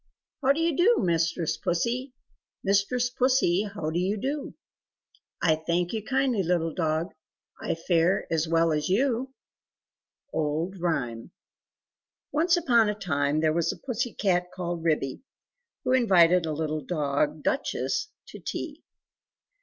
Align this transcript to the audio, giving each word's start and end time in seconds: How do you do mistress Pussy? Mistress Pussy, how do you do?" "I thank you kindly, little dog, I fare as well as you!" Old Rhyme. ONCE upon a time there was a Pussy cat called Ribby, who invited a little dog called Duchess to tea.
How 0.41 0.51
do 0.51 0.59
you 0.59 0.75
do 0.75 0.97
mistress 1.03 1.57
Pussy? 1.57 2.15
Mistress 2.63 3.11
Pussy, 3.11 3.69
how 3.71 3.91
do 3.91 3.99
you 3.99 4.17
do?" 4.17 4.55
"I 5.43 5.55
thank 5.55 5.93
you 5.93 6.03
kindly, 6.03 6.41
little 6.41 6.73
dog, 6.73 7.13
I 7.61 7.75
fare 7.75 8.25
as 8.33 8.47
well 8.47 8.71
as 8.73 8.89
you!" 8.89 9.31
Old 10.33 10.79
Rhyme. 10.81 11.29
ONCE 12.31 12.57
upon 12.57 12.89
a 12.89 12.95
time 12.95 13.41
there 13.41 13.53
was 13.53 13.71
a 13.71 13.77
Pussy 13.77 14.15
cat 14.15 14.45
called 14.51 14.83
Ribby, 14.83 15.21
who 15.83 15.91
invited 15.91 16.47
a 16.47 16.51
little 16.51 16.81
dog 16.83 17.33
called 17.33 17.43
Duchess 17.43 18.07
to 18.29 18.39
tea. 18.39 18.83